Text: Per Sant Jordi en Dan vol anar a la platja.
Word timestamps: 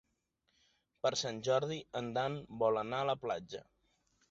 Per 1.07 1.11
Sant 1.23 1.43
Jordi 1.49 1.77
en 2.03 2.11
Dan 2.17 2.41
vol 2.65 2.83
anar 2.85 3.05
a 3.05 3.09
la 3.13 3.19
platja. 3.29 3.65